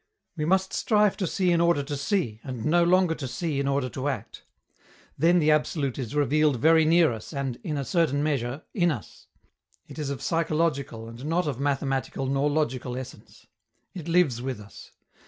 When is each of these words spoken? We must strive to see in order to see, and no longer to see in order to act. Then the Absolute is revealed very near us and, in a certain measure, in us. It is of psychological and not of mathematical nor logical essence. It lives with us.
We 0.35 0.45
must 0.45 0.73
strive 0.73 1.15
to 1.17 1.27
see 1.27 1.51
in 1.51 1.61
order 1.61 1.83
to 1.83 1.95
see, 1.95 2.39
and 2.43 2.65
no 2.65 2.83
longer 2.83 3.13
to 3.13 3.27
see 3.27 3.59
in 3.59 3.67
order 3.67 3.87
to 3.89 4.07
act. 4.09 4.41
Then 5.15 5.37
the 5.37 5.51
Absolute 5.51 5.99
is 5.99 6.15
revealed 6.15 6.55
very 6.59 6.85
near 6.85 7.13
us 7.13 7.31
and, 7.33 7.59
in 7.63 7.77
a 7.77 7.85
certain 7.85 8.23
measure, 8.23 8.63
in 8.73 8.89
us. 8.91 9.27
It 9.87 9.99
is 9.99 10.09
of 10.09 10.23
psychological 10.23 11.07
and 11.07 11.23
not 11.25 11.45
of 11.45 11.59
mathematical 11.59 12.25
nor 12.25 12.49
logical 12.49 12.97
essence. 12.97 13.45
It 13.93 14.07
lives 14.07 14.41
with 14.41 14.59
us. 14.59 14.89